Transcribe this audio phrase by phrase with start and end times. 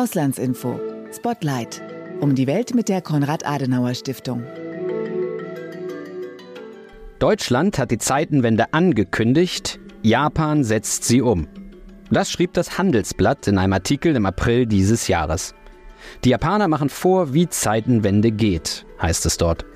[0.00, 0.80] Auslandsinfo.
[1.14, 1.82] Spotlight.
[2.20, 4.44] Um die Welt mit der Konrad-Adenauer-Stiftung.
[7.18, 11.48] Deutschland hat die Zeitenwende angekündigt, Japan setzt sie um.
[12.10, 15.54] Das schrieb das Handelsblatt in einem Artikel im April dieses Jahres.
[16.24, 19.66] Die Japaner machen vor, wie Zeitenwende geht, heißt es dort.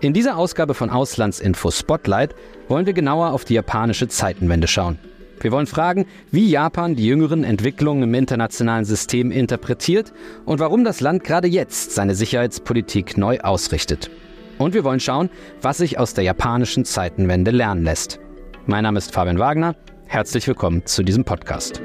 [0.00, 2.34] In dieser Ausgabe von Auslandsinfo Spotlight
[2.68, 4.98] wollen wir genauer auf die japanische Zeitenwende schauen.
[5.40, 10.12] Wir wollen fragen, wie Japan die jüngeren Entwicklungen im internationalen System interpretiert
[10.44, 14.10] und warum das Land gerade jetzt seine Sicherheitspolitik neu ausrichtet.
[14.58, 15.30] Und wir wollen schauen,
[15.62, 18.18] was sich aus der japanischen Zeitenwende lernen lässt.
[18.66, 19.76] Mein Name ist Fabian Wagner.
[20.06, 21.80] Herzlich willkommen zu diesem Podcast.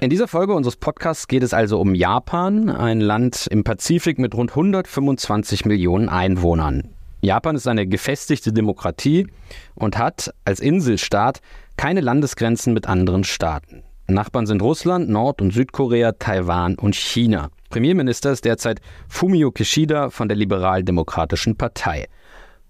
[0.00, 4.34] In dieser Folge unseres Podcasts geht es also um Japan, ein Land im Pazifik mit
[4.34, 6.93] rund 125 Millionen Einwohnern.
[7.24, 9.26] Japan ist eine gefestigte Demokratie
[9.74, 11.40] und hat als Inselstaat
[11.76, 13.82] keine Landesgrenzen mit anderen Staaten.
[14.06, 17.48] Nachbarn sind Russland, Nord- und Südkorea, Taiwan und China.
[17.70, 22.06] Premierminister ist derzeit Fumio Kishida von der Liberal-Demokratischen Partei.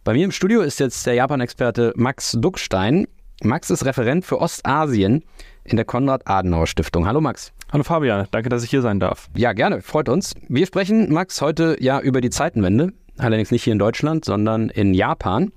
[0.04, 3.06] Bei mir im Studio ist jetzt der Japan-Experte Max Duckstein.
[3.42, 5.24] Max ist Referent für Ostasien
[5.64, 7.06] in der Konrad-Adenauer-Stiftung.
[7.06, 7.52] Hallo Max.
[7.72, 9.28] Hallo Fabian, danke, dass ich hier sein darf.
[9.34, 10.34] Ja, gerne, freut uns.
[10.48, 12.92] Wir sprechen, Max, heute ja über die Zeitenwende.
[13.18, 15.52] Allerdings nicht hier in Deutschland, sondern in Japan.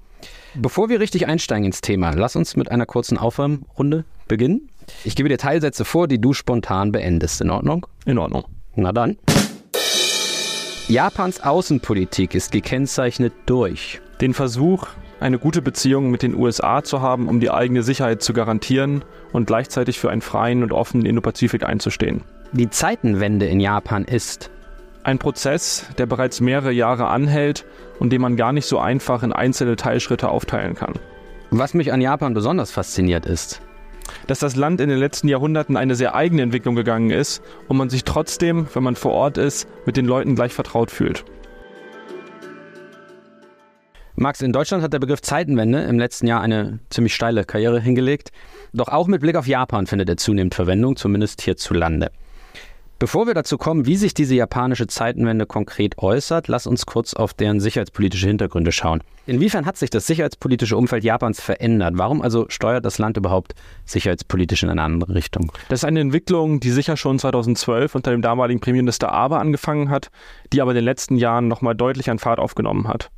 [0.55, 4.69] Bevor wir richtig einsteigen ins Thema, lass uns mit einer kurzen Aufwärmrunde beginnen.
[5.03, 7.41] Ich gebe dir Teilsätze vor, die du spontan beendest.
[7.41, 7.85] In Ordnung?
[8.05, 8.45] In Ordnung.
[8.75, 9.17] Na dann.
[10.87, 14.87] Japans Außenpolitik ist gekennzeichnet durch den Versuch,
[15.19, 19.47] eine gute Beziehung mit den USA zu haben, um die eigene Sicherheit zu garantieren und
[19.47, 22.23] gleichzeitig für einen freien und offenen Indo-Pazifik einzustehen.
[22.53, 24.49] Die Zeitenwende in Japan ist
[25.07, 27.65] ein Prozess, der bereits mehrere Jahre anhält
[27.97, 30.95] und den man gar nicht so einfach in einzelne Teilschritte aufteilen kann.
[31.49, 33.61] Was mich an Japan besonders fasziniert ist,
[34.27, 37.89] dass das Land in den letzten Jahrhunderten eine sehr eigene Entwicklung gegangen ist und man
[37.89, 41.23] sich trotzdem, wenn man vor Ort ist, mit den Leuten gleich vertraut fühlt.
[44.15, 48.31] Max, in Deutschland hat der Begriff Zeitenwende im letzten Jahr eine ziemlich steile Karriere hingelegt.
[48.73, 52.11] Doch auch mit Blick auf Japan findet er zunehmend Verwendung, zumindest hierzulande.
[52.99, 57.31] Bevor wir dazu kommen, wie sich diese japanische Zeitenwende konkret äußert, lass uns kurz auf
[57.31, 59.03] deren sicherheitspolitische Hintergründe schauen.
[59.27, 61.93] Inwiefern hat sich das sicherheitspolitische Umfeld Japans verändert?
[61.97, 63.53] Warum also steuert das Land überhaupt
[63.85, 65.51] sicherheitspolitisch in eine andere Richtung?
[65.69, 70.09] Das ist eine Entwicklung, die sicher schon 2012 unter dem damaligen Premierminister Abe angefangen hat,
[70.51, 73.11] die aber in den letzten Jahren nochmal deutlich an Fahrt aufgenommen hat.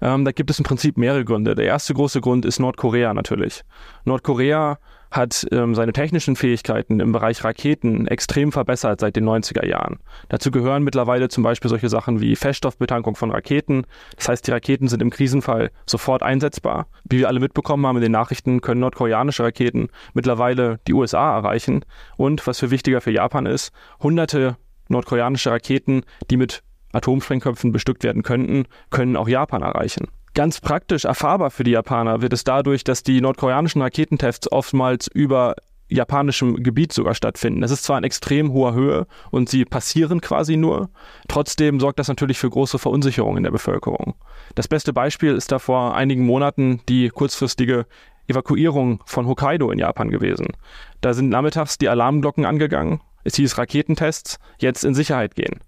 [0.00, 1.54] Ähm, da gibt es im Prinzip mehrere Gründe.
[1.54, 3.62] Der erste große Grund ist Nordkorea natürlich.
[4.04, 4.78] Nordkorea
[5.10, 9.98] hat ähm, seine technischen Fähigkeiten im Bereich Raketen extrem verbessert seit den 90er Jahren.
[10.28, 13.86] Dazu gehören mittlerweile zum Beispiel solche Sachen wie Feststoffbetankung von Raketen.
[14.16, 16.86] Das heißt, die Raketen sind im Krisenfall sofort einsetzbar.
[17.04, 21.84] Wie wir alle mitbekommen haben in den Nachrichten, können nordkoreanische Raketen mittlerweile die USA erreichen.
[22.16, 24.56] Und was für wichtiger für Japan ist, hunderte
[24.88, 30.08] nordkoreanische Raketen, die mit Atomsprengköpfen bestückt werden könnten, können auch Japan erreichen.
[30.34, 35.56] Ganz praktisch erfahrbar für die Japaner wird es dadurch, dass die nordkoreanischen Raketentests oftmals über
[35.88, 37.62] japanischem Gebiet sogar stattfinden.
[37.62, 40.90] Es ist zwar in extrem hoher Höhe und sie passieren quasi nur,
[41.28, 44.14] trotzdem sorgt das natürlich für große Verunsicherung in der Bevölkerung.
[44.54, 47.86] Das beste Beispiel ist da vor einigen Monaten die kurzfristige
[48.28, 50.48] Evakuierung von Hokkaido in Japan gewesen.
[51.00, 53.00] Da sind nachmittags die Alarmglocken angegangen.
[53.24, 55.60] Es hieß Raketentests, jetzt in Sicherheit gehen.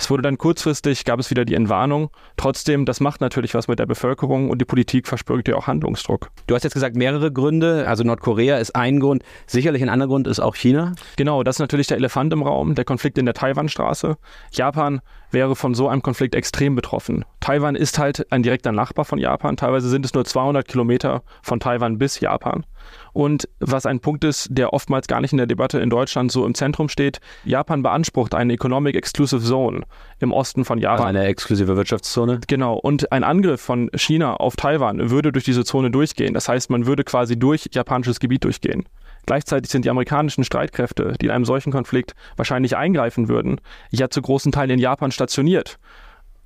[0.00, 2.08] Das wurde dann kurzfristig, gab es wieder die Entwarnung.
[2.38, 6.30] Trotzdem, das macht natürlich was mit der Bevölkerung und die Politik verspürt ja auch Handlungsdruck.
[6.46, 7.86] Du hast jetzt gesagt, mehrere Gründe.
[7.86, 9.22] Also Nordkorea ist ein Grund.
[9.46, 10.94] Sicherlich ein anderer Grund ist auch China.
[11.16, 14.16] Genau, das ist natürlich der Elefant im Raum, der Konflikt in der Taiwanstraße.
[14.52, 17.26] Japan wäre von so einem Konflikt extrem betroffen.
[17.40, 19.58] Taiwan ist halt ein direkter Nachbar von Japan.
[19.58, 22.64] Teilweise sind es nur 200 Kilometer von Taiwan bis Japan.
[23.12, 26.46] Und was ein Punkt ist, der oftmals gar nicht in der Debatte in Deutschland so
[26.46, 29.82] im Zentrum steht, Japan beansprucht eine Economic Exclusive Zone
[30.18, 31.06] im Osten von Japan.
[31.06, 32.40] Also eine exklusive Wirtschaftszone.
[32.46, 32.74] Genau.
[32.74, 36.34] Und ein Angriff von China auf Taiwan würde durch diese Zone durchgehen.
[36.34, 38.84] Das heißt, man würde quasi durch japanisches Gebiet durchgehen.
[39.26, 43.60] Gleichzeitig sind die amerikanischen Streitkräfte, die in einem solchen Konflikt wahrscheinlich eingreifen würden,
[43.90, 45.78] ja zu großen Teilen in Japan stationiert.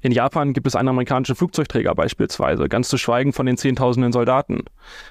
[0.04, 4.64] In Japan gibt es einen amerikanischen Flugzeugträger beispielsweise, ganz zu schweigen von den Zehntausenden Soldaten.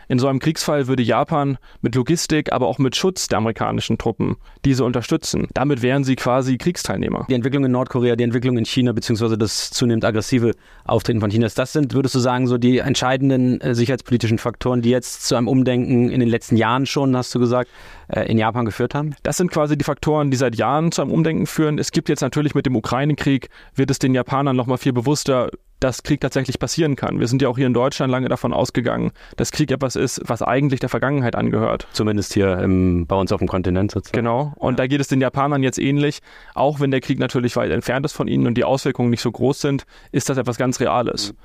[0.07, 4.35] In so einem Kriegsfall würde Japan mit Logistik, aber auch mit Schutz der amerikanischen Truppen
[4.65, 5.47] diese unterstützen.
[5.55, 7.25] Damit wären sie quasi Kriegsteilnehmer.
[7.27, 10.51] Die Entwicklung in Nordkorea, die Entwicklung in China, beziehungsweise das zunehmend aggressive
[10.85, 14.91] Auftreten von Chinas, das sind, würdest du sagen, so die entscheidenden äh, sicherheitspolitischen Faktoren, die
[14.91, 17.71] jetzt zu einem Umdenken in den letzten Jahren schon, hast du gesagt,
[18.09, 19.15] äh, in Japan geführt haben?
[19.23, 21.79] Das sind quasi die Faktoren, die seit Jahren zu einem Umdenken führen.
[21.79, 25.49] Es gibt jetzt natürlich mit dem Ukraine-Krieg, wird es den Japanern nochmal viel bewusster,
[25.79, 27.19] dass Krieg tatsächlich passieren kann.
[27.19, 30.41] Wir sind ja auch hier in Deutschland lange davon ausgegangen, dass Krieg etwas ist, was
[30.41, 31.87] eigentlich der Vergangenheit angehört.
[31.91, 34.15] Zumindest hier im, bei uns auf dem Kontinent sozusagen.
[34.15, 34.53] Genau.
[34.55, 34.77] Und ja.
[34.77, 36.21] da geht es den Japanern jetzt ähnlich.
[36.53, 39.31] Auch wenn der Krieg natürlich weit entfernt ist von ihnen und die Auswirkungen nicht so
[39.31, 41.33] groß sind, ist das etwas ganz Reales.
[41.33, 41.37] Mhm.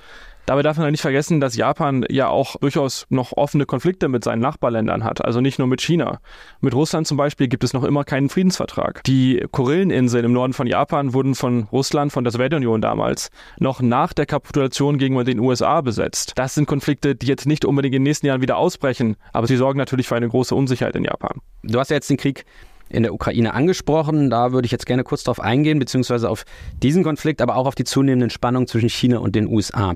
[0.49, 4.41] Dabei darf man nicht vergessen, dass Japan ja auch durchaus noch offene Konflikte mit seinen
[4.41, 6.21] Nachbarländern hat, also nicht nur mit China.
[6.63, 9.05] Mit Russland zum Beispiel gibt es noch immer keinen Friedensvertrag.
[9.05, 14.15] Die Kurilleninseln im Norden von Japan wurden von Russland, von der Sowjetunion damals, noch nach
[14.15, 16.33] der Kapitulation gegenüber den USA besetzt.
[16.37, 19.57] Das sind Konflikte, die jetzt nicht unbedingt in den nächsten Jahren wieder ausbrechen, aber sie
[19.59, 21.43] sorgen natürlich für eine große Unsicherheit in Japan.
[21.63, 22.47] Du hast ja jetzt den Krieg
[22.89, 24.31] in der Ukraine angesprochen.
[24.31, 26.45] Da würde ich jetzt gerne kurz darauf eingehen, beziehungsweise auf
[26.83, 29.95] diesen Konflikt, aber auch auf die zunehmenden Spannungen zwischen China und den USA.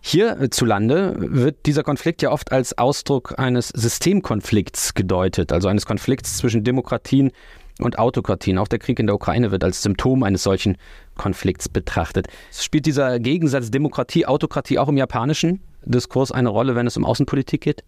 [0.00, 6.62] Hierzulande wird dieser Konflikt ja oft als Ausdruck eines Systemkonflikts gedeutet, also eines Konflikts zwischen
[6.62, 7.32] Demokratien
[7.80, 8.58] und Autokratien.
[8.58, 10.76] Auch der Krieg in der Ukraine wird als Symptom eines solchen
[11.16, 12.28] Konflikts betrachtet.
[12.52, 17.84] Spielt dieser Gegensatz Demokratie-Autokratie auch im japanischen Diskurs eine Rolle, wenn es um Außenpolitik geht?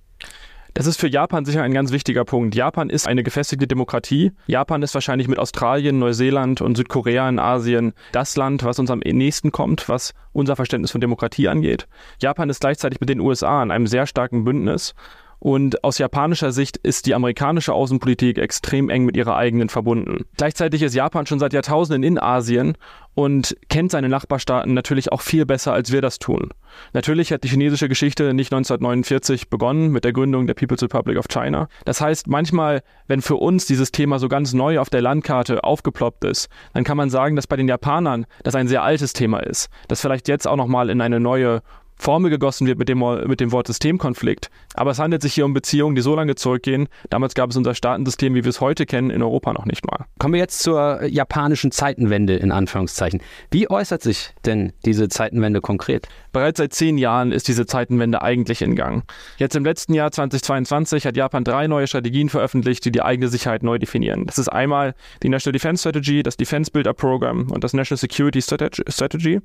[0.77, 2.55] Das ist für Japan sicher ein ganz wichtiger Punkt.
[2.55, 4.33] Japan ist eine gefestigte Demokratie.
[4.47, 8.99] Japan ist wahrscheinlich mit Australien, Neuseeland und Südkorea in Asien das Land, was uns am
[8.99, 11.89] nächsten kommt, was unser Verständnis von Demokratie angeht.
[12.21, 14.95] Japan ist gleichzeitig mit den USA in einem sehr starken Bündnis.
[15.39, 20.25] Und aus japanischer Sicht ist die amerikanische Außenpolitik extrem eng mit ihrer eigenen verbunden.
[20.37, 22.77] Gleichzeitig ist Japan schon seit Jahrtausenden in Asien
[23.15, 26.51] und kennt seine Nachbarstaaten natürlich auch viel besser, als wir das tun.
[26.93, 31.29] Natürlich hat die chinesische Geschichte nicht 1949 begonnen mit der Gründung der People's Republic of
[31.29, 31.69] China.
[31.85, 36.25] Das heißt, manchmal, wenn für uns dieses Thema so ganz neu auf der Landkarte aufgeploppt
[36.25, 39.69] ist, dann kann man sagen, dass bei den Japanern das ein sehr altes Thema ist,
[39.89, 41.63] das vielleicht jetzt auch nochmal in eine neue
[41.97, 44.51] Formel gegossen wird mit dem, mit dem Wort Systemkonflikt.
[44.75, 46.89] Aber es handelt sich hier um Beziehungen, die so lange zurückgehen.
[47.11, 50.05] Damals gab es unser Staatensystem, wie wir es heute kennen, in Europa noch nicht mal.
[50.19, 53.21] Kommen wir jetzt zur japanischen Zeitenwende in Anführungszeichen.
[53.51, 56.09] Wie äußert sich denn diese Zeitenwende konkret?
[56.33, 59.05] Bereits seit zehn Jahren ist diese Zeitenwende eigentlich in Gang.
[59.39, 63.63] Jetzt im letzten Jahr 2022 hat Japan drei neue Strategien veröffentlicht, die die eigene Sicherheit
[63.63, 64.27] neu definieren.
[64.27, 68.43] Das ist einmal die National Defense Strategy, das Defense Builder Program und das National Security
[68.43, 69.41] Strategy.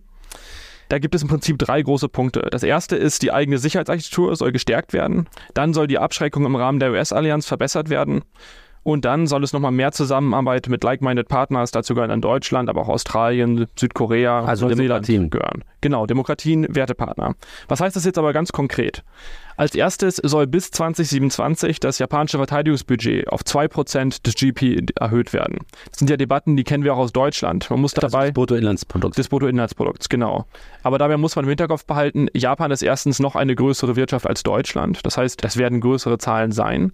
[0.91, 2.41] Da gibt es im Prinzip drei große Punkte.
[2.51, 5.29] Das erste ist, die eigene Sicherheitsarchitektur soll gestärkt werden.
[5.53, 8.23] Dann soll die Abschreckung im Rahmen der US-Allianz verbessert werden.
[8.83, 12.81] Und dann soll es nochmal mehr Zusammenarbeit mit like-minded Partners, dazu gehören dann Deutschland, aber
[12.81, 15.63] auch Australien, Südkorea, also Demokratien gehören.
[15.81, 17.35] Genau, Demokratien, Wertepartner.
[17.67, 19.03] Was heißt das jetzt aber ganz konkret?
[19.55, 25.59] Als erstes soll bis 2027 das japanische Verteidigungsbudget auf 2% des GP erhöht werden.
[25.89, 27.69] Das sind ja Debatten, die kennen wir auch aus Deutschland.
[27.69, 28.27] Man muss dabei.
[28.27, 29.15] Des Bruttoinlandsprodukts.
[29.15, 30.45] Des Bruttoinlandsprodukts, genau.
[30.81, 34.41] Aber dabei muss man im Hinterkopf behalten, Japan ist erstens noch eine größere Wirtschaft als
[34.41, 35.05] Deutschland.
[35.05, 36.93] Das heißt, es werden größere Zahlen sein.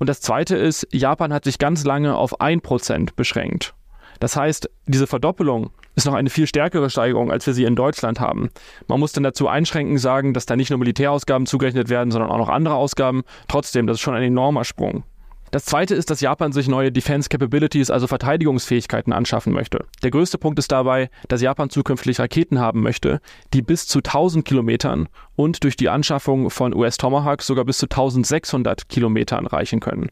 [0.00, 3.74] Und das zweite ist, Japan hat sich ganz lange auf 1% beschränkt.
[4.18, 8.18] Das heißt, diese Verdoppelung ist noch eine viel stärkere Steigerung, als wir sie in Deutschland
[8.18, 8.48] haben.
[8.88, 12.38] Man muss dann dazu einschränken sagen, dass da nicht nur Militärausgaben zugerechnet werden, sondern auch
[12.38, 13.24] noch andere Ausgaben.
[13.46, 15.04] Trotzdem, das ist schon ein enormer Sprung.
[15.50, 19.84] Das zweite ist, dass Japan sich neue Defense Capabilities, also Verteidigungsfähigkeiten anschaffen möchte.
[20.02, 23.20] Der größte Punkt ist dabei, dass Japan zukünftig Raketen haben möchte,
[23.52, 27.86] die bis zu 1000 Kilometern und durch die Anschaffung von US Tomahawks sogar bis zu
[27.86, 30.10] 1600 Kilometern reichen können.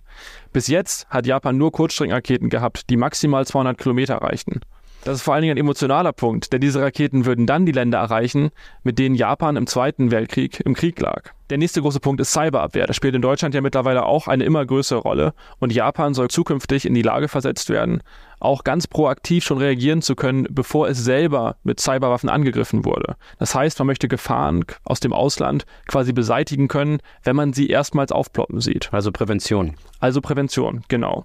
[0.53, 4.61] Bis jetzt hat Japan nur Kurzstreckenraketen gehabt, die maximal 200 Kilometer reichten.
[5.05, 7.99] Das ist vor allen Dingen ein emotionaler Punkt, denn diese Raketen würden dann die Länder
[7.99, 8.51] erreichen,
[8.83, 11.33] mit denen Japan im Zweiten Weltkrieg im Krieg lag.
[11.51, 12.87] Der nächste große Punkt ist Cyberabwehr.
[12.87, 16.85] Das spielt in Deutschland ja mittlerweile auch eine immer größere Rolle und Japan soll zukünftig
[16.85, 18.03] in die Lage versetzt werden,
[18.39, 23.17] auch ganz proaktiv schon reagieren zu können, bevor es selber mit Cyberwaffen angegriffen wurde.
[23.39, 28.13] Das heißt, man möchte Gefahren aus dem Ausland quasi beseitigen können, wenn man sie erstmals
[28.13, 28.91] aufploppen sieht.
[28.93, 29.75] Also Prävention.
[30.01, 31.25] Also Prävention, genau.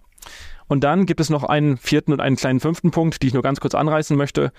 [0.67, 3.43] Und dann gibt es noch einen vierten und einen kleinen fünften Punkt, die ich nur
[3.43, 4.51] ganz kurz anreißen möchte.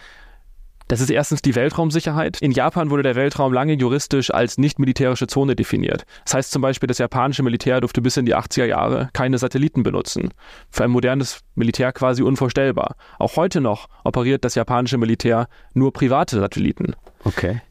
[0.89, 2.41] Das ist erstens die Weltraumsicherheit.
[2.43, 6.05] In Japan wurde der Weltraum lange juristisch als nicht militärische Zone definiert.
[6.25, 9.83] Das heißt zum Beispiel, das japanische Militär durfte bis in die 80er Jahre keine Satelliten
[9.83, 10.31] benutzen.
[10.71, 12.97] Für ein modernes Militär quasi unvorstellbar.
[13.19, 16.95] Auch heute noch operiert das japanische Militär nur private Satelliten.
[17.25, 17.63] Okay.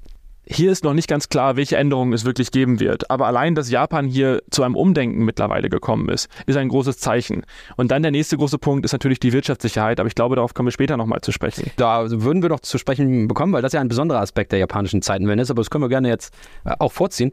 [0.46, 3.10] Hier ist noch nicht ganz klar, welche Änderungen es wirklich geben wird.
[3.10, 7.46] Aber allein, dass Japan hier zu einem Umdenken mittlerweile gekommen ist, ist ein großes Zeichen.
[7.78, 10.02] Und dann der nächste große Punkt ist natürlich die Wirtschaftssicherheit.
[10.02, 11.72] Aber ich glaube, darauf kommen wir später nochmal zu sprechen.
[11.78, 15.02] Da würden wir doch zu sprechen bekommen, weil das ja ein besonderer Aspekt der japanischen
[15.02, 15.50] Zeitenwende ist.
[15.50, 16.34] Aber das können wir gerne jetzt
[16.66, 17.32] äh, auch vorziehen.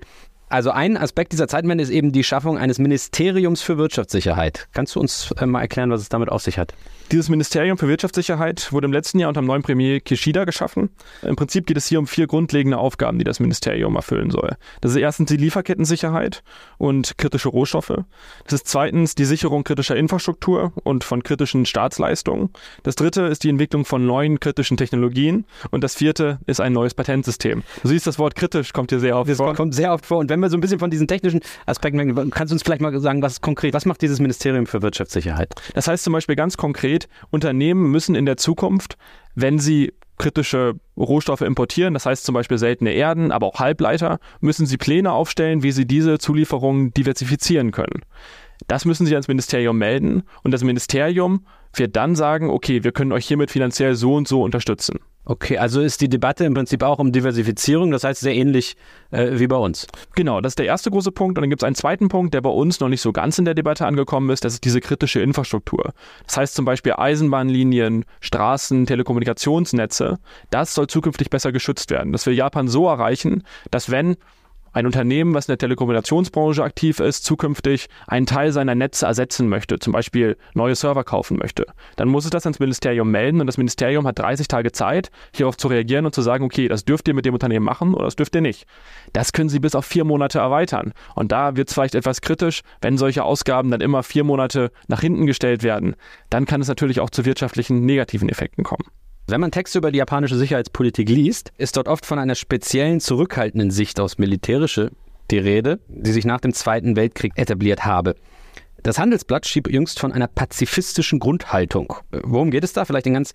[0.51, 4.67] Also ein Aspekt dieser Zeitenwende ist eben die Schaffung eines Ministeriums für Wirtschaftssicherheit.
[4.73, 6.75] Kannst du uns äh, mal erklären, was es damit auf sich hat?
[7.13, 10.91] Dieses Ministerium für Wirtschaftssicherheit wurde im letzten Jahr unter dem neuen Premier Kishida geschaffen.
[11.23, 14.57] Im Prinzip geht es hier um vier grundlegende Aufgaben, die das Ministerium erfüllen soll.
[14.81, 16.43] Das ist erstens die Lieferkettensicherheit
[16.79, 17.95] und kritische Rohstoffe.
[18.45, 22.51] Das ist zweitens die Sicherung kritischer Infrastruktur und von kritischen Staatsleistungen.
[22.83, 25.47] Das dritte ist die Entwicklung von neuen kritischen Technologien.
[25.71, 27.63] Und das vierte ist ein neues Patentsystem.
[27.83, 29.49] Du siehst, das Wort kritisch kommt hier sehr oft das vor.
[29.49, 30.19] Das kommt sehr oft vor.
[30.19, 32.99] Und wenn wir so ein bisschen von diesen technischen Aspekten, kannst du uns vielleicht mal
[33.01, 35.55] sagen, was konkret, was macht dieses Ministerium für Wirtschaftssicherheit?
[35.75, 38.97] Das heißt zum Beispiel ganz konkret, Unternehmen müssen in der Zukunft,
[39.35, 44.67] wenn sie kritische Rohstoffe importieren, das heißt zum Beispiel seltene Erden, aber auch Halbleiter, müssen
[44.67, 48.03] sie Pläne aufstellen, wie sie diese Zulieferungen diversifizieren können.
[48.67, 53.13] Das müssen sie ans Ministerium melden und das Ministerium wird dann sagen, okay, wir können
[53.13, 54.99] euch hiermit finanziell so und so unterstützen.
[55.31, 58.75] Okay, also ist die Debatte im Prinzip auch um Diversifizierung, das heißt sehr ähnlich
[59.13, 59.87] äh, wie bei uns.
[60.17, 61.39] Genau, das ist der erste große Punkt.
[61.39, 63.45] Und dann gibt es einen zweiten Punkt, der bei uns noch nicht so ganz in
[63.45, 65.93] der Debatte angekommen ist, das ist diese kritische Infrastruktur.
[66.27, 70.19] Das heißt zum Beispiel Eisenbahnlinien, Straßen, Telekommunikationsnetze.
[70.51, 72.11] Das soll zukünftig besser geschützt werden.
[72.11, 74.17] Das will Japan so erreichen, dass wenn
[74.73, 79.79] ein Unternehmen, was in der Telekommunikationsbranche aktiv ist, zukünftig einen Teil seiner Netze ersetzen möchte,
[79.79, 83.59] zum Beispiel neue Server kaufen möchte, dann muss es das ans Ministerium melden und das
[83.59, 87.15] Ministerium hat 30 Tage Zeit, hierauf zu reagieren und zu sagen, okay, das dürft ihr
[87.15, 88.67] mit dem Unternehmen machen oder das dürft ihr nicht.
[89.13, 90.93] Das können sie bis auf vier Monate erweitern.
[91.15, 95.01] Und da wird es vielleicht etwas kritisch, wenn solche Ausgaben dann immer vier Monate nach
[95.01, 95.97] hinten gestellt werden.
[96.31, 98.85] Dann kann es natürlich auch zu wirtschaftlichen negativen Effekten kommen.
[99.31, 103.71] Wenn man Texte über die japanische Sicherheitspolitik liest, ist dort oft von einer speziellen zurückhaltenden
[103.71, 104.91] Sicht aus militärische
[105.31, 108.17] die Rede, die sich nach dem Zweiten Weltkrieg etabliert habe.
[108.83, 111.95] Das Handelsblatt schrieb jüngst von einer pazifistischen Grundhaltung.
[112.11, 112.85] Worum geht es da?
[112.85, 113.33] Vielleicht in ganz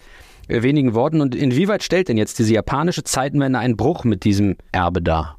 [0.49, 1.21] wenigen Worten.
[1.21, 5.37] Und inwieweit stellt denn jetzt diese japanische Zeitenwende einen Bruch mit diesem Erbe dar?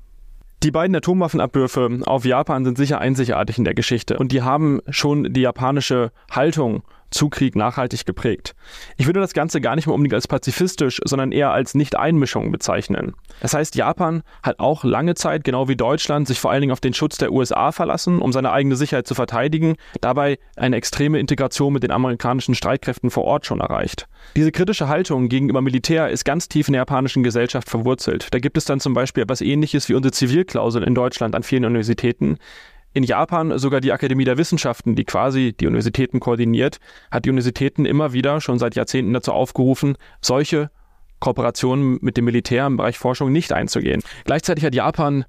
[0.63, 5.35] Die beiden Atomwaffenabwürfe auf Japan sind sicher einzigartig in der Geschichte und die haben schon
[5.35, 6.83] die japanische Haltung
[7.17, 8.55] zu Krieg nachhaltig geprägt.
[8.97, 13.15] Ich würde das Ganze gar nicht mehr unbedingt als pazifistisch, sondern eher als Nicht-Einmischung bezeichnen.
[13.41, 16.81] Das heißt, Japan hat auch lange Zeit, genau wie Deutschland, sich vor allen Dingen auf
[16.81, 21.73] den Schutz der USA verlassen, um seine eigene Sicherheit zu verteidigen, dabei eine extreme Integration
[21.73, 24.09] mit den amerikanischen Streitkräften vor Ort schon erreicht.
[24.37, 28.29] Diese kritische Haltung gegenüber Militär ist ganz tief in der japanischen Gesellschaft verwurzelt.
[28.33, 31.65] Da gibt es dann zum Beispiel etwas ähnliches wie unsere Zivilklausel in Deutschland an vielen
[31.65, 32.39] Universitäten,
[32.93, 36.79] in Japan sogar die Akademie der Wissenschaften, die quasi die Universitäten koordiniert,
[37.11, 40.71] hat die Universitäten immer wieder schon seit Jahrzehnten dazu aufgerufen, solche
[41.21, 44.03] Kooperationen mit dem Militär im Bereich Forschung nicht einzugehen.
[44.25, 45.25] Gleichzeitig hat Japan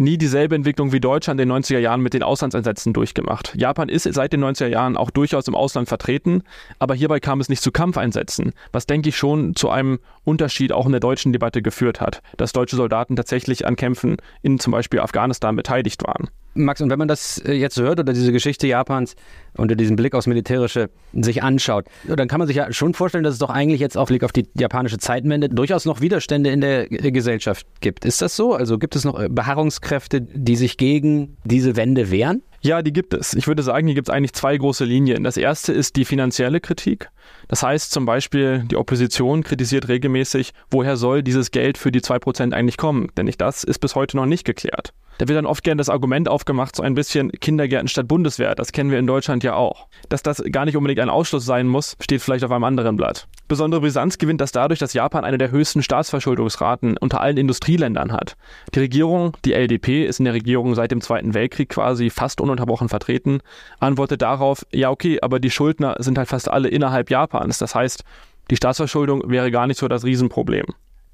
[0.00, 3.54] nie dieselbe Entwicklung wie Deutschland in den 90er Jahren mit den Auslandseinsätzen durchgemacht.
[3.54, 6.42] Japan ist seit den 90er Jahren auch durchaus im Ausland vertreten,
[6.78, 10.86] aber hierbei kam es nicht zu Kampfeinsätzen, was denke ich schon zu einem Unterschied auch
[10.86, 15.00] in der deutschen Debatte geführt hat, dass deutsche Soldaten tatsächlich an Kämpfen in zum Beispiel
[15.00, 16.30] Afghanistan beteiligt waren.
[16.54, 19.14] Max, und wenn man das äh, jetzt hört oder diese Geschichte Japans
[19.56, 23.34] unter diesem Blick aufs Militärische sich anschaut, dann kann man sich ja schon vorstellen, dass
[23.34, 26.88] es doch eigentlich jetzt auf Blick auf die japanische Zeitenwende durchaus noch Widerstände in der
[26.88, 28.04] Gesellschaft gibt.
[28.04, 28.54] Ist das so?
[28.54, 32.42] Also gibt es noch äh, Beharrungskräfte, die sich gegen diese Wende wehren?
[32.62, 33.32] Ja, die gibt es.
[33.32, 35.24] Ich würde sagen, hier gibt es eigentlich zwei große Linien.
[35.24, 37.10] Das erste ist die finanzielle Kritik.
[37.50, 42.52] Das heißt zum Beispiel, die Opposition kritisiert regelmäßig, woher soll dieses Geld für die 2%
[42.52, 43.08] eigentlich kommen?
[43.16, 44.94] Denn nicht das ist bis heute noch nicht geklärt.
[45.18, 48.54] Da wird dann oft gerne das Argument aufgemacht, so ein bisschen Kindergärten statt Bundeswehr.
[48.54, 49.88] Das kennen wir in Deutschland ja auch.
[50.08, 53.26] Dass das gar nicht unbedingt ein Ausschluss sein muss, steht vielleicht auf einem anderen Blatt.
[53.50, 58.36] Besondere Brisanz gewinnt das dadurch, dass Japan eine der höchsten Staatsverschuldungsraten unter allen Industrieländern hat.
[58.76, 62.88] Die Regierung, die LDP, ist in der Regierung seit dem Zweiten Weltkrieg quasi fast ununterbrochen
[62.88, 63.40] vertreten,
[63.80, 67.58] antwortet darauf, ja okay, aber die Schuldner sind halt fast alle innerhalb Japans.
[67.58, 68.04] Das heißt,
[68.52, 70.66] die Staatsverschuldung wäre gar nicht so das Riesenproblem.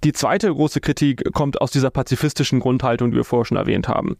[0.04, 4.18] Die zweite große Kritik kommt aus dieser pazifistischen Grundhaltung, die wir vorher schon erwähnt haben.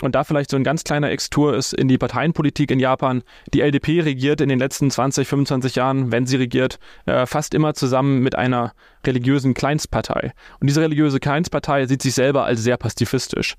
[0.00, 3.22] Und da vielleicht so ein ganz kleiner Extur ist in die Parteienpolitik in Japan.
[3.52, 7.74] Die LDP regiert in den letzten 20, 25 Jahren, wenn sie regiert, äh, fast immer
[7.74, 8.72] zusammen mit einer
[9.04, 10.32] religiösen Kleinstpartei.
[10.60, 13.56] Und diese religiöse Kleinstpartei sieht sich selber als sehr pazifistisch.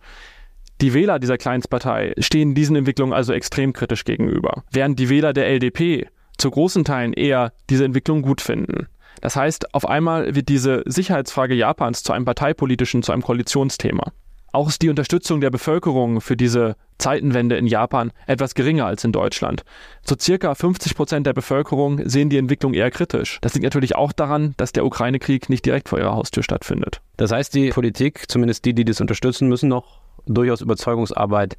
[0.82, 5.48] Die Wähler dieser Kleinstpartei stehen diesen Entwicklungen also extrem kritisch gegenüber, während die Wähler der
[5.48, 8.88] LDP zu großen Teilen eher diese Entwicklung gut finden.
[9.20, 14.14] Das heißt, auf einmal wird diese Sicherheitsfrage Japans zu einem parteipolitischen, zu einem Koalitionsthema.
[14.52, 19.12] Auch ist die Unterstützung der Bevölkerung für diese Zeitenwende in Japan etwas geringer als in
[19.12, 19.64] Deutschland.
[20.06, 23.40] So circa 50 Prozent der Bevölkerung sehen die Entwicklung eher kritisch.
[23.42, 27.02] Das liegt natürlich auch daran, dass der Ukraine-Krieg nicht direkt vor ihrer Haustür stattfindet.
[27.18, 31.58] Das heißt, die Politik, zumindest die, die das unterstützen, müssen noch durchaus Überzeugungsarbeit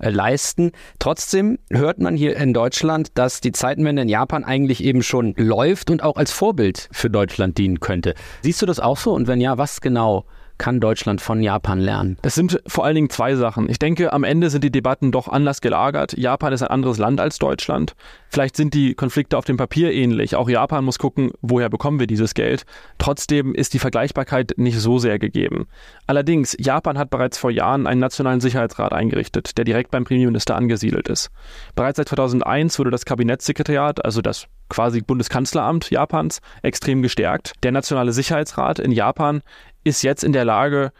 [0.00, 0.72] äh, leisten.
[0.98, 5.90] Trotzdem hört man hier in Deutschland, dass die Zeitenwende in Japan eigentlich eben schon läuft
[5.90, 8.14] und auch als Vorbild für Deutschland dienen könnte.
[8.42, 9.12] Siehst du das auch so?
[9.12, 10.24] Und wenn ja, was genau
[10.60, 12.18] kann Deutschland von Japan lernen?
[12.22, 13.68] Das sind vor allen Dingen zwei Sachen.
[13.68, 16.16] Ich denke, am Ende sind die Debatten doch anders gelagert.
[16.16, 17.94] Japan ist ein anderes Land als Deutschland.
[18.28, 20.36] Vielleicht sind die Konflikte auf dem Papier ähnlich.
[20.36, 22.64] Auch Japan muss gucken, woher bekommen wir dieses Geld.
[22.98, 25.66] Trotzdem ist die Vergleichbarkeit nicht so sehr gegeben.
[26.06, 31.08] Allerdings, Japan hat bereits vor Jahren einen nationalen Sicherheitsrat eingerichtet, der direkt beim Premierminister angesiedelt
[31.08, 31.30] ist.
[31.74, 37.52] Bereits seit 2001 wurde das Kabinettssekretariat, also das quasi Bundeskanzleramt Japans, extrem gestärkt.
[37.62, 39.42] Der Nationale Sicherheitsrat in Japan
[39.84, 40.92] ist jetzt in der Lage,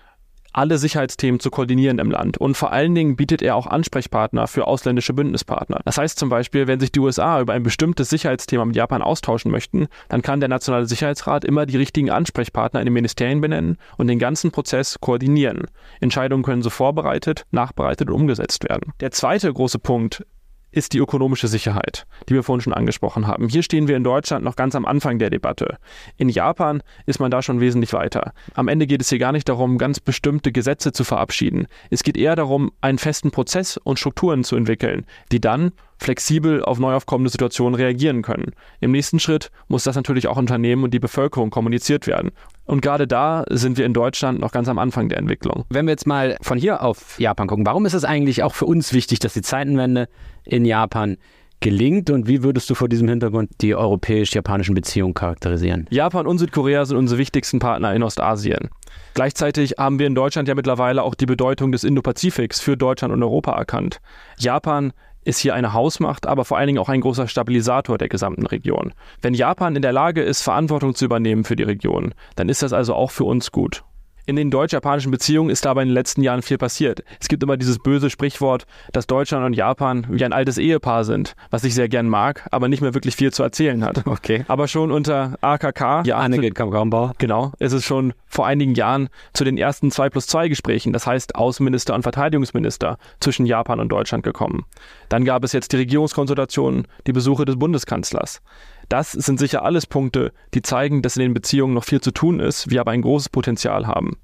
[0.53, 2.39] alle Sicherheitsthemen zu koordinieren im Land.
[2.39, 5.81] Und vor allen Dingen bietet er auch Ansprechpartner für ausländische Bündnispartner.
[5.85, 9.51] Das heißt zum Beispiel, wenn sich die USA über ein bestimmtes Sicherheitsthema mit Japan austauschen
[9.51, 14.09] möchten, dann kann der Nationale Sicherheitsrat immer die richtigen Ansprechpartner in den Ministerien benennen und
[14.09, 15.67] den ganzen Prozess koordinieren.
[16.01, 18.93] Entscheidungen können so vorbereitet, nachbereitet und umgesetzt werden.
[19.01, 20.25] Der zweite große Punkt
[20.73, 23.49] ist die ökonomische Sicherheit, die wir vorhin schon angesprochen haben.
[23.49, 25.79] Hier stehen wir in Deutschland noch ganz am Anfang der Debatte.
[26.17, 28.33] In Japan ist man da schon wesentlich weiter.
[28.55, 31.67] Am Ende geht es hier gar nicht darum, ganz bestimmte Gesetze zu verabschieden.
[31.91, 36.79] Es geht eher darum, einen festen Prozess und Strukturen zu entwickeln, die dann flexibel auf
[36.79, 38.53] neu aufkommende Situationen reagieren können.
[38.81, 42.31] Im nächsten Schritt muss das natürlich auch Unternehmen und die Bevölkerung kommuniziert werden.
[42.65, 45.65] Und gerade da sind wir in Deutschland noch ganz am Anfang der Entwicklung.
[45.69, 48.65] Wenn wir jetzt mal von hier auf Japan gucken, warum ist es eigentlich auch für
[48.65, 50.09] uns wichtig, dass die Zeitenwende
[50.45, 51.19] in Japan
[51.61, 55.87] gelingt und wie würdest du vor diesem Hintergrund die europäisch-japanischen Beziehungen charakterisieren?
[55.91, 58.71] Japan und Südkorea sind unsere wichtigsten Partner in Ostasien.
[59.15, 63.23] Gleichzeitig haben wir in Deutschland ja mittlerweile auch die Bedeutung des Indo-Pazifiks für Deutschland und
[63.23, 64.01] Europa erkannt.
[64.39, 64.93] Japan
[65.31, 68.93] ist hier eine Hausmacht, aber vor allen Dingen auch ein großer Stabilisator der gesamten Region.
[69.23, 72.73] Wenn Japan in der Lage ist, Verantwortung zu übernehmen für die Region, dann ist das
[72.73, 73.85] also auch für uns gut.
[74.27, 77.03] In den deutsch-japanischen Beziehungen ist dabei in den letzten Jahren viel passiert.
[77.21, 81.35] Es gibt immer dieses böse Sprichwort, dass Deutschland und Japan wie ein altes Ehepaar sind,
[81.51, 84.07] was ich sehr gern mag, aber nicht mehr wirklich viel zu erzählen hat.
[84.07, 84.45] Okay.
[84.49, 87.15] Aber schon unter AKK, ja, Annegret Kramp-Karrenbauer.
[87.19, 91.07] Genau, ist es schon vor einigen Jahren zu den ersten 2 plus 2 Gesprächen, das
[91.07, 94.65] heißt Außenminister und Verteidigungsminister zwischen Japan und Deutschland gekommen.
[95.09, 98.43] Dann gab es jetzt die Regierungskonsultationen, die Besuche des Bundeskanzlers.
[98.91, 102.41] Das sind sicher alles Punkte, die zeigen, dass in den Beziehungen noch viel zu tun
[102.41, 104.19] ist, wir aber ein großes Potenzial haben.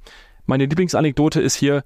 [0.44, 1.85] Meine Lieblingsanekdote ist hier,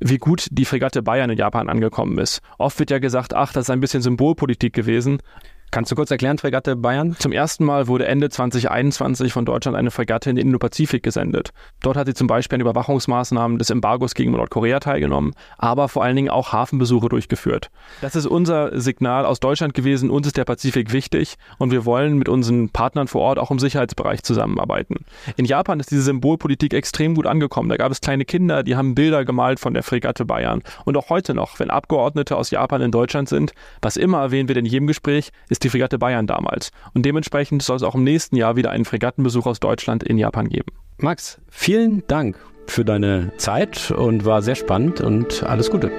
[0.00, 2.40] wie gut die Fregatte Bayern in Japan angekommen ist.
[2.58, 5.22] Oft wird ja gesagt, ach, das ist ein bisschen Symbolpolitik gewesen.
[5.70, 7.14] Kannst du kurz erklären, Fregatte Bayern?
[7.18, 11.50] Zum ersten Mal wurde Ende 2021 von Deutschland eine Fregatte in den Indo-Pazifik gesendet.
[11.82, 16.16] Dort hat sie zum Beispiel an Überwachungsmaßnahmen des Embargos gegen Nordkorea teilgenommen, aber vor allen
[16.16, 17.70] Dingen auch Hafenbesuche durchgeführt.
[18.00, 22.16] Das ist unser Signal aus Deutschland gewesen, uns ist der Pazifik wichtig und wir wollen
[22.16, 25.04] mit unseren Partnern vor Ort auch im Sicherheitsbereich zusammenarbeiten.
[25.36, 27.68] In Japan ist diese Symbolpolitik extrem gut angekommen.
[27.68, 30.62] Da gab es kleine Kinder, die haben Bilder gemalt von der Fregatte Bayern.
[30.86, 33.52] Und auch heute noch, wenn Abgeordnete aus Japan in Deutschland sind,
[33.82, 36.70] was immer erwähnen wir in jedem Gespräch, ist ist die Fregatte Bayern damals.
[36.94, 40.48] Und dementsprechend soll es auch im nächsten Jahr wieder einen Fregattenbesuch aus Deutschland in Japan
[40.48, 40.70] geben.
[40.98, 45.90] Max, vielen Dank für deine Zeit und war sehr spannend und alles Gute.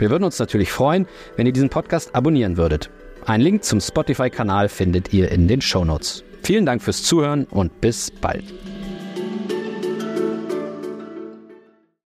[0.00, 2.88] Wir würden uns natürlich freuen, wenn ihr diesen Podcast abonnieren würdet.
[3.26, 6.24] Ein Link zum Spotify-Kanal findet ihr in den Show Notes.
[6.42, 8.44] Vielen Dank fürs Zuhören und bis bald.